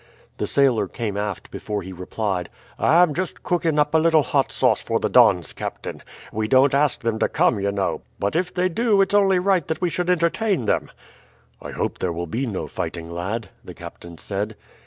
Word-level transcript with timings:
The 0.37 0.47
sailor 0.47 0.87
came 0.87 1.15
aft 1.15 1.51
before 1.51 1.83
he 1.83 1.93
replied, 1.93 2.49
"I 2.79 3.03
am 3.03 3.13
just 3.13 3.43
cooking 3.43 3.77
up 3.77 3.93
a 3.93 3.99
little 3.99 4.23
hot 4.23 4.51
sauce 4.51 4.81
for 4.81 4.99
the 4.99 5.09
dons, 5.11 5.53
captain. 5.53 6.01
We 6.33 6.47
don't 6.47 6.73
ask 6.73 7.01
them 7.01 7.19
to 7.19 7.29
come, 7.29 7.59
you 7.59 7.71
know; 7.71 8.01
but 8.17 8.35
if 8.35 8.51
they 8.51 8.67
do, 8.67 8.99
it's 9.03 9.13
only 9.13 9.37
right 9.37 9.67
that 9.67 9.79
we 9.79 9.91
should 9.91 10.09
entertain 10.09 10.65
them." 10.65 10.89
"I 11.61 11.69
hope 11.69 11.99
there 11.99 12.11
will 12.11 12.25
be 12.25 12.47
no 12.47 12.65
fighting, 12.65 13.11
lad," 13.11 13.49
the 13.63 13.75
captain 13.75 14.17
said. 14.17 14.55